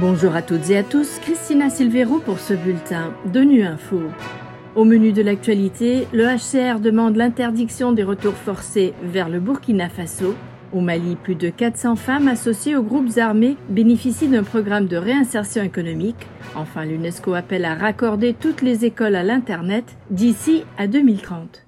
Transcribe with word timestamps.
Bonjour 0.00 0.34
à 0.34 0.40
toutes 0.40 0.70
et 0.70 0.78
à 0.78 0.82
tous, 0.82 1.18
Christina 1.18 1.68
Silvero 1.68 2.20
pour 2.20 2.38
ce 2.38 2.54
bulletin 2.54 3.12
de 3.30 3.40
Nu 3.40 3.64
Info. 3.64 4.00
Au 4.74 4.84
menu 4.84 5.12
de 5.12 5.20
l'actualité, 5.20 6.08
le 6.14 6.24
HCR 6.24 6.80
demande 6.80 7.16
l'interdiction 7.16 7.92
des 7.92 8.02
retours 8.02 8.32
forcés 8.32 8.94
vers 9.02 9.28
le 9.28 9.40
Burkina 9.40 9.90
Faso. 9.90 10.34
Au 10.72 10.80
Mali, 10.80 11.16
plus 11.16 11.34
de 11.34 11.50
400 11.50 11.96
femmes 11.96 12.28
associées 12.28 12.76
aux 12.76 12.82
groupes 12.82 13.18
armés 13.18 13.58
bénéficient 13.68 14.28
d'un 14.28 14.42
programme 14.42 14.86
de 14.86 14.96
réinsertion 14.96 15.62
économique. 15.62 16.26
Enfin, 16.56 16.86
l'UNESCO 16.86 17.34
appelle 17.34 17.66
à 17.66 17.74
raccorder 17.74 18.32
toutes 18.32 18.62
les 18.62 18.86
écoles 18.86 19.16
à 19.16 19.22
l'Internet 19.22 19.84
d'ici 20.10 20.64
à 20.78 20.86
2030. 20.86 21.66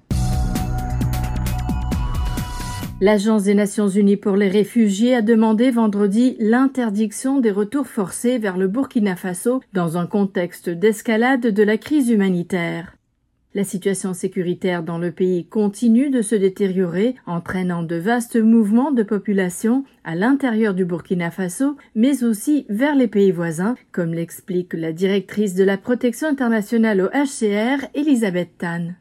L'Agence 3.03 3.43
des 3.43 3.53
Nations 3.53 3.89
Unies 3.89 4.15
pour 4.15 4.37
les 4.37 4.47
réfugiés 4.47 5.13
a 5.13 5.21
demandé 5.21 5.71
vendredi 5.71 6.37
l'interdiction 6.39 7.41
des 7.41 7.51
retours 7.51 7.87
forcés 7.87 8.37
vers 8.37 8.55
le 8.55 8.69
Burkina 8.69 9.17
Faso 9.17 9.61
dans 9.73 9.97
un 9.97 10.07
contexte 10.07 10.69
d'escalade 10.69 11.41
de 11.41 11.63
la 11.63 11.77
crise 11.77 12.09
humanitaire. 12.09 12.95
La 13.55 13.65
situation 13.65 14.13
sécuritaire 14.13 14.83
dans 14.83 14.99
le 14.99 15.11
pays 15.11 15.45
continue 15.45 16.11
de 16.11 16.21
se 16.21 16.35
détériorer, 16.35 17.15
entraînant 17.25 17.83
de 17.83 17.97
vastes 17.97 18.37
mouvements 18.37 18.93
de 18.93 19.03
population 19.03 19.83
à 20.05 20.15
l'intérieur 20.15 20.73
du 20.73 20.85
Burkina 20.85 21.29
Faso, 21.29 21.75
mais 21.95 22.23
aussi 22.23 22.65
vers 22.69 22.95
les 22.95 23.09
pays 23.09 23.31
voisins, 23.31 23.75
comme 23.91 24.13
l'explique 24.13 24.71
la 24.71 24.93
directrice 24.93 25.55
de 25.55 25.65
la 25.65 25.75
protection 25.75 26.29
internationale 26.29 27.01
au 27.01 27.09
HCR, 27.09 27.85
Elisabeth 27.95 28.57
Tan. 28.59 28.93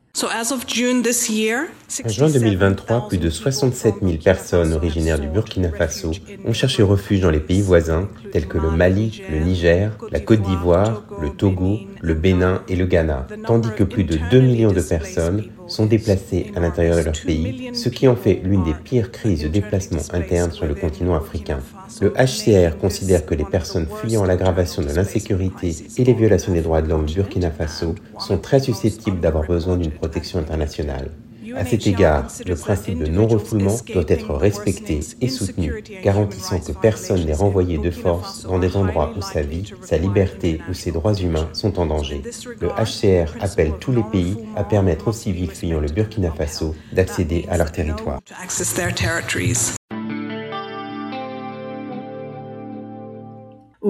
En 2.04 2.08
juin 2.08 2.28
2023, 2.28 3.08
plus 3.08 3.18
de 3.18 3.28
67 3.28 3.96
000 4.02 4.14
personnes 4.22 4.72
originaires 4.72 5.18
du 5.18 5.26
Burkina 5.28 5.70
Faso 5.70 6.12
ont 6.44 6.52
cherché 6.52 6.82
refuge 6.82 7.20
dans 7.20 7.30
les 7.30 7.40
pays 7.40 7.60
voisins 7.60 8.08
tels 8.32 8.46
que 8.46 8.58
le 8.58 8.70
Mali, 8.70 9.22
le 9.30 9.38
Niger, 9.40 9.90
la 10.10 10.20
Côte 10.20 10.42
d'Ivoire, 10.42 11.05
le 11.20 11.30
Togo, 11.30 11.78
le 12.00 12.14
Bénin 12.14 12.62
et 12.69 12.77
le 12.77 12.86
Ghana, 12.86 13.27
tandis 13.47 13.70
que 13.77 13.84
plus 13.84 14.05
de 14.05 14.19
2 14.30 14.41
millions 14.41 14.72
de 14.72 14.80
personnes 14.80 15.44
sont 15.73 15.87
déplacées 15.87 16.53
à 16.55 16.61
l'intérieur 16.61 16.98
de 16.98 17.03
leur 17.03 17.20
pays, 17.27 17.70
ce 17.75 17.89
qui 17.89 18.06
en 18.06 18.15
fait 18.15 18.41
l'une 18.45 18.62
des 18.62 18.75
pires 18.75 19.11
crises 19.11 19.42
de 19.42 19.48
déplacement 19.48 20.03
interne 20.12 20.53
sur 20.53 20.67
le 20.67 20.75
continent 20.75 21.15
africain. 21.15 21.61
Le 22.01 22.11
HCR 22.11 22.77
considère 22.78 23.25
que 23.25 23.34
les 23.34 23.45
personnes 23.45 23.87
fuyant 24.00 24.25
l'aggravation 24.25 24.83
de 24.83 24.93
l'insécurité 24.93 25.75
et 25.97 26.05
les 26.05 26.12
violations 26.12 26.53
des 26.53 26.61
droits 26.61 26.83
de 26.83 26.89
l'homme 26.89 27.06
du 27.06 27.15
Burkina 27.15 27.50
Faso 27.50 27.95
sont 28.19 28.39
très 28.39 28.61
susceptibles 28.61 29.20
d'avoir 29.20 29.47
besoin 29.47 29.77
d'une 29.77 29.91
protection 29.91 30.39
internationale. 30.39 31.11
À 31.56 31.64
cet 31.64 31.86
égard, 31.86 32.27
le 32.47 32.55
principe 32.55 32.98
de 32.98 33.06
non-refoulement 33.06 33.77
doit 33.92 34.05
être 34.08 34.34
respecté 34.34 35.00
et 35.20 35.28
soutenu, 35.28 35.83
garantissant 36.03 36.61
que 36.61 36.72
personne 36.72 37.25
n'est 37.25 37.34
renvoyé 37.34 37.78
de 37.78 37.91
force 37.91 38.44
dans 38.44 38.59
des 38.59 38.77
endroits 38.77 39.12
où 39.17 39.22
sa 39.22 39.42
vie, 39.42 39.70
sa 39.83 39.98
liberté 39.98 40.61
ou 40.69 40.75
ses 40.75 40.92
droits 40.92 41.14
humains 41.14 41.48
sont 41.53 41.78
en 41.78 41.86
danger. 41.86 42.22
Le 42.61 42.69
HCR 42.69 43.36
appelle 43.41 43.72
tous 43.81 43.92
les 43.92 44.05
pays 44.05 44.36
à 44.56 44.64
permettre 44.64 45.09
aux 45.09 45.12
civils 45.12 45.50
fuyant 45.50 45.81
le 45.81 45.89
Burkina 45.89 46.31
Faso 46.33 46.75
d'accéder 46.92 47.47
à 47.50 47.56
leur 47.56 47.72
territoire. 47.72 48.20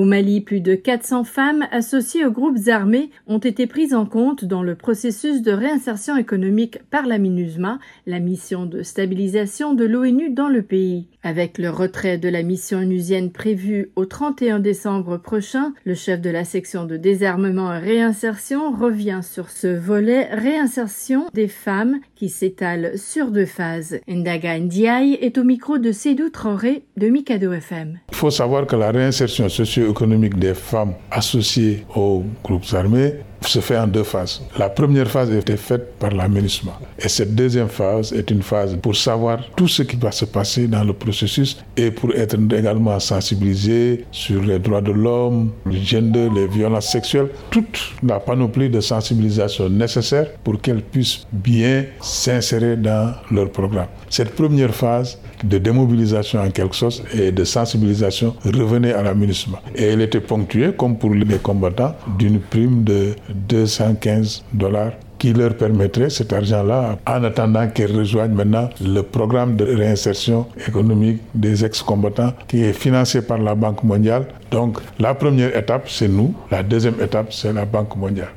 Au 0.03 0.05
Mali, 0.05 0.41
plus 0.41 0.61
de 0.61 0.75
400 0.75 1.22
femmes 1.22 1.69
associées 1.70 2.27
aux 2.27 2.33
groupes 2.33 2.67
armés 2.67 3.11
ont 3.28 3.39
été 3.39 3.69
prises 3.69 3.95
en 3.95 4.05
compte 4.05 4.45
dans 4.45 4.64
le 4.64 4.75
processus 4.75 5.42
de 5.42 5.53
réinsertion 5.53 6.17
économique 6.17 6.81
par 6.91 7.06
la 7.06 7.19
MINUSMA, 7.19 7.78
la 8.08 8.19
mission 8.19 8.67
de 8.67 8.83
stabilisation 8.83 9.75
de 9.75 9.84
l'ONU 9.84 10.30
dans 10.30 10.48
le 10.48 10.62
pays. 10.62 11.06
Avec 11.25 11.59
le 11.59 11.70
retrait 11.70 12.19
de 12.19 12.28
la 12.28 12.42
mission 12.42 12.78
onusienne 12.78 13.31
prévue 13.31 13.91
au 13.95 14.06
31 14.06 14.59
décembre 14.59 15.19
prochain, 15.19 15.73
le 15.84 15.95
chef 15.95 16.20
de 16.20 16.31
la 16.31 16.45
section 16.45 16.84
de 16.84 16.97
désarmement 16.97 17.73
et 17.73 17.79
réinsertion 17.79 18.73
revient 18.73 19.20
sur 19.23 19.48
ce 19.48 19.69
volet 19.69 20.29
réinsertion 20.33 21.27
des 21.33 21.47
femmes 21.47 22.01
qui 22.17 22.29
s'étale 22.29 22.98
sur 22.98 23.30
deux 23.30 23.47
phases. 23.47 24.01
Ndaga 24.08 24.58
Ndiaye 24.58 25.14
est 25.20 25.39
au 25.39 25.45
micro 25.45 25.79
de 25.79 25.92
Sédou 25.92 26.29
Traoré 26.29 26.83
de 26.97 27.08
Mikado 27.08 27.52
FM. 27.52 28.01
Il 28.11 28.17
faut 28.17 28.30
savoir 28.30 28.67
que 28.67 28.74
la 28.74 28.91
réinsertion 28.91 29.48
socio 29.48 29.89
économique 29.91 30.39
des 30.41 30.55
femmes 30.55 30.95
associées 31.13 31.85
aux 31.95 32.24
groupes 32.42 32.73
armés 32.73 33.14
se 33.48 33.61
fait 33.61 33.79
en 33.79 33.86
deux 33.86 34.03
phases. 34.03 34.42
La 34.58 34.69
première 34.69 35.11
phase 35.11 35.30
été 35.30 35.57
faite 35.57 35.98
par 35.98 36.11
l'aménagement. 36.11 36.73
Et 36.98 37.08
cette 37.08 37.35
deuxième 37.35 37.69
phase 37.69 38.13
est 38.13 38.30
une 38.30 38.42
phase 38.42 38.77
pour 38.80 38.97
savoir 38.97 39.39
tout 39.57 39.69
ce 39.69 39.83
qui 39.83 39.97
va 39.97 40.13
se 40.13 40.25
passer 40.25 40.67
dans 40.67 40.85
le 40.85 40.92
processus 40.92 41.58
et 41.77 41.91
pour 41.91 42.14
être 42.14 42.36
également 42.55 42.98
sensibilisé 43.01 44.05
sur 44.11 44.42
les 44.42 44.58
droits 44.58 44.80
de 44.80 44.92
l'homme, 44.92 45.51
le 45.64 45.77
gender, 45.77 46.29
les 46.35 46.47
violences 46.47 46.91
sexuelles, 46.91 47.29
toute 47.51 47.79
la 48.03 48.20
panoplie 48.20 48.69
de 48.70 48.80
sensibilisation 48.80 49.69
nécessaire 49.69 50.29
pour 50.45 50.61
qu'elles 50.61 50.83
puissent 50.83 51.27
bien 51.33 51.85
s'insérer 52.01 52.77
dans 52.77 53.14
leur 53.30 53.51
programme. 53.51 53.89
Cette 54.09 54.35
première 54.35 54.74
phase 54.74 55.19
de 55.45 55.59
démobilisation 55.59 56.41
en 56.41 56.51
quelque 56.51 56.77
sorte 56.77 57.03
et 57.14 57.33
de 57.33 57.45
sensibilisation 57.45 58.35
revenait 58.45 58.92
à 58.92 59.03
l'aménagement. 59.03 59.59
Et 59.74 59.85
elle 59.85 60.01
était 60.01 60.20
ponctuée, 60.20 60.73
comme 60.77 60.97
pour 60.98 61.13
les 61.14 61.39
combattants, 61.39 61.95
d'une 62.19 62.41
prime 62.41 62.85
de 62.85 63.14
215 63.33 64.45
dollars 64.53 64.93
qui 65.19 65.33
leur 65.33 65.57
permettrait 65.57 66.11
cet 66.11 66.33
argent-là 66.33 66.98
en 67.07 67.23
attendant 67.23 67.69
qu'elles 67.69 67.97
rejoignent 67.97 68.35
maintenant 68.35 68.69
le 68.85 69.03
programme 69.03 69.55
de 69.55 69.65
réinsertion 69.65 70.47
économique 70.67 71.20
des 71.33 71.65
ex-combattants 71.65 72.33
qui 72.48 72.65
est 72.65 72.73
financé 72.73 73.23
par 73.23 73.39
la 73.39 73.55
Banque 73.55 73.85
mondiale. 73.85 74.27
Donc 74.51 74.79
la 74.98 75.15
première 75.15 75.57
étape, 75.57 75.89
c'est 75.89 76.09
nous. 76.09 76.35
La 76.51 76.65
deuxième 76.65 77.01
étape, 77.01 77.33
c'est 77.33 77.53
la 77.53 77.65
Banque 77.65 77.95
mondiale. 77.95 78.33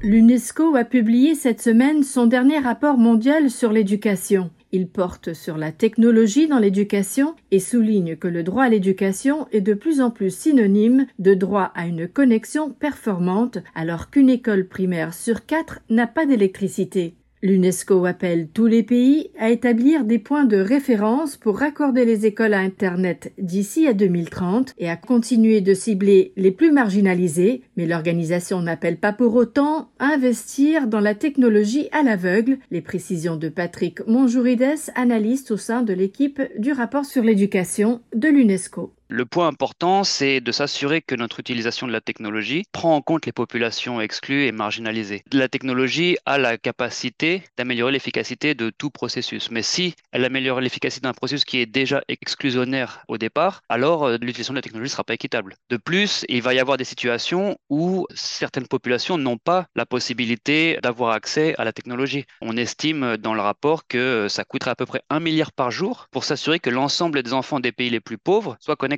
L'UNESCO 0.00 0.76
a 0.76 0.84
publié 0.84 1.34
cette 1.34 1.60
semaine 1.60 2.04
son 2.04 2.26
dernier 2.26 2.58
rapport 2.58 2.96
mondial 2.96 3.50
sur 3.50 3.72
l'éducation. 3.72 4.50
Il 4.76 4.88
porte 4.88 5.34
sur 5.34 5.56
la 5.56 5.70
technologie 5.70 6.48
dans 6.48 6.58
l'éducation 6.58 7.36
et 7.52 7.60
souligne 7.60 8.16
que 8.16 8.26
le 8.26 8.42
droit 8.42 8.64
à 8.64 8.68
l'éducation 8.68 9.46
est 9.52 9.60
de 9.60 9.72
plus 9.72 10.00
en 10.00 10.10
plus 10.10 10.34
synonyme 10.34 11.06
de 11.20 11.32
droit 11.32 11.70
à 11.76 11.86
une 11.86 12.08
connexion 12.08 12.70
performante 12.70 13.58
alors 13.76 14.10
qu'une 14.10 14.28
école 14.28 14.66
primaire 14.66 15.14
sur 15.14 15.46
quatre 15.46 15.78
n'a 15.90 16.08
pas 16.08 16.26
d'électricité. 16.26 17.14
L'UNESCO 17.44 18.06
appelle 18.06 18.48
tous 18.48 18.64
les 18.64 18.82
pays 18.82 19.28
à 19.38 19.50
établir 19.50 20.06
des 20.06 20.18
points 20.18 20.46
de 20.46 20.56
référence 20.56 21.36
pour 21.36 21.58
raccorder 21.58 22.06
les 22.06 22.24
écoles 22.24 22.54
à 22.54 22.60
Internet 22.60 23.34
d'ici 23.36 23.86
à 23.86 23.92
2030 23.92 24.72
et 24.78 24.88
à 24.88 24.96
continuer 24.96 25.60
de 25.60 25.74
cibler 25.74 26.32
les 26.38 26.52
plus 26.52 26.72
marginalisés, 26.72 27.60
mais 27.76 27.84
l'organisation 27.84 28.62
n'appelle 28.62 28.96
pas 28.96 29.12
pour 29.12 29.34
autant 29.34 29.90
investir 29.98 30.86
dans 30.86 31.00
la 31.00 31.14
technologie 31.14 31.88
à 31.92 32.02
l'aveugle. 32.02 32.56
Les 32.70 32.80
précisions 32.80 33.36
de 33.36 33.50
Patrick 33.50 34.00
Monjourides, 34.06 34.64
analyste 34.94 35.50
au 35.50 35.58
sein 35.58 35.82
de 35.82 35.92
l'équipe 35.92 36.40
du 36.58 36.72
rapport 36.72 37.04
sur 37.04 37.22
l'éducation 37.22 38.00
de 38.14 38.28
l'UNESCO. 38.28 38.94
Le 39.08 39.26
point 39.26 39.48
important, 39.48 40.02
c'est 40.02 40.40
de 40.40 40.50
s'assurer 40.50 41.02
que 41.02 41.14
notre 41.14 41.38
utilisation 41.38 41.86
de 41.86 41.92
la 41.92 42.00
technologie 42.00 42.64
prend 42.72 42.96
en 42.96 43.02
compte 43.02 43.26
les 43.26 43.32
populations 43.32 44.00
exclues 44.00 44.46
et 44.46 44.52
marginalisées. 44.52 45.22
La 45.30 45.46
technologie 45.46 46.16
a 46.24 46.38
la 46.38 46.56
capacité 46.56 47.42
d'améliorer 47.58 47.92
l'efficacité 47.92 48.54
de 48.54 48.70
tout 48.70 48.88
processus, 48.88 49.50
mais 49.50 49.60
si 49.60 49.94
elle 50.12 50.24
améliore 50.24 50.62
l'efficacité 50.62 51.02
d'un 51.02 51.12
processus 51.12 51.44
qui 51.44 51.58
est 51.58 51.66
déjà 51.66 52.00
exclusionnaire 52.08 53.04
au 53.08 53.18
départ, 53.18 53.60
alors 53.68 54.04
euh, 54.04 54.16
l'utilisation 54.18 54.54
de 54.54 54.58
la 54.58 54.62
technologie 54.62 54.88
ne 54.88 54.92
sera 54.92 55.04
pas 55.04 55.14
équitable. 55.14 55.56
De 55.68 55.76
plus, 55.76 56.24
il 56.30 56.40
va 56.40 56.54
y 56.54 56.58
avoir 56.58 56.78
des 56.78 56.84
situations 56.84 57.58
où 57.68 58.06
certaines 58.14 58.66
populations 58.66 59.18
n'ont 59.18 59.38
pas 59.38 59.66
la 59.74 59.84
possibilité 59.84 60.78
d'avoir 60.82 61.10
accès 61.10 61.54
à 61.58 61.64
la 61.64 61.74
technologie. 61.74 62.24
On 62.40 62.56
estime 62.56 63.18
dans 63.18 63.34
le 63.34 63.42
rapport 63.42 63.86
que 63.86 64.28
ça 64.30 64.44
coûterait 64.44 64.70
à 64.70 64.76
peu 64.76 64.86
près 64.86 65.02
un 65.10 65.20
milliard 65.20 65.52
par 65.52 65.70
jour 65.70 66.08
pour 66.10 66.24
s'assurer 66.24 66.58
que 66.58 66.70
l'ensemble 66.70 67.22
des 67.22 67.34
enfants 67.34 67.60
des 67.60 67.72
pays 67.72 67.90
les 67.90 68.00
plus 68.00 68.16
pauvres 68.16 68.56
soient 68.60 68.76
connectés 68.76 68.93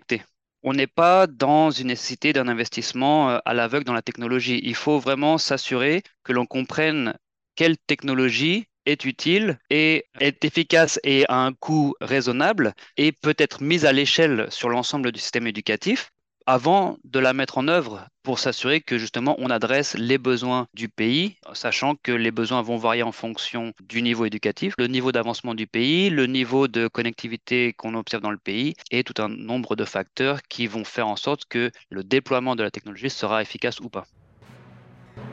on 0.63 0.73
n'est 0.73 0.87
pas 0.87 1.27
dans 1.27 1.71
une 1.71 1.89
nécessité 1.89 2.33
d'un 2.33 2.49
investissement 2.49 3.31
euh, 3.31 3.39
à 3.45 3.55
l'aveugle 3.55 3.85
dans 3.85 3.93
la 3.93 4.03
technologie. 4.03 4.61
Il 4.65 4.75
faut 4.75 4.99
vraiment 4.99 5.39
s'assurer 5.39 6.03
que 6.25 6.33
l'on 6.33 6.47
comprenne 6.47 7.17
quelle 7.55 7.77
technologie 7.79 8.67
est 8.85 9.05
utile 9.05 9.59
et 9.71 10.07
est 10.21 10.45
efficace 10.45 10.99
et 11.05 11.25
à 11.29 11.39
un 11.39 11.53
coût 11.53 11.95
raisonnable 12.01 12.75
et 12.97 13.13
peut 13.13 13.35
être 13.39 13.63
mise 13.63 13.85
à 13.85 13.93
l'échelle 13.93 14.47
sur 14.51 14.69
l'ensemble 14.69 15.13
du 15.13 15.21
système 15.21 15.47
éducatif 15.47 16.11
avant 16.47 16.97
de 17.05 17.19
la 17.19 17.33
mettre 17.33 17.59
en 17.59 17.69
œuvre 17.69 18.07
pour 18.23 18.39
s'assurer 18.39 18.81
que 18.81 18.99
justement 18.99 19.35
on 19.39 19.51
adresse 19.51 19.95
les 19.95 20.19
besoins 20.19 20.67
du 20.75 20.89
pays, 20.89 21.37
sachant 21.53 21.95
que 22.03 22.13
les 22.13 22.31
besoins 22.31 22.63
vont 22.63 22.77
varier 22.77 23.03
en 23.03 23.13
fonction 23.13 23.73
du 23.89 24.03
niveau 24.03 24.25
éducatif, 24.25 24.75
le 24.79 24.87
niveau 24.87 25.13
d'avancement 25.13 25.55
du 25.55 25.67
pays, 25.67 26.09
le 26.11 26.27
niveau 26.27 26.69
de 26.69 26.89
connectivité 26.89 27.73
qu'on 27.73 27.95
observe 27.95 28.23
dans 28.23 28.31
le 28.31 28.39
pays 28.39 28.75
et 28.91 29.05
tout 29.05 29.21
un 29.21 29.29
nombre 29.29 29.77
de 29.77 29.85
facteurs 29.85 30.43
qui 30.49 30.67
vont 30.67 30.85
faire 30.85 31.09
en 31.09 31.17
sorte 31.17 31.45
que 31.49 31.71
le 31.91 32.05
déploiement 32.05 32.57
de 32.57 32.63
la 32.63 32.71
technologie 32.71 33.11
sera 33.11 33.43
efficace 33.43 33.81
ou 33.81 33.89
pas. 33.89 34.07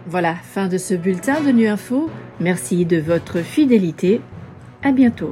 Voilà, 0.05 0.35
fin 0.35 0.67
de 0.67 0.77
ce 0.77 0.93
bulletin 0.93 1.41
de 1.41 1.51
Nu 1.51 1.67
Info. 1.67 2.09
Merci 2.39 2.85
de 2.85 2.97
votre 2.97 3.41
fidélité. 3.41 4.21
À 4.81 4.91
bientôt. 4.91 5.31